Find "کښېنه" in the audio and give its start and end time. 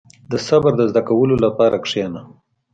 1.85-2.21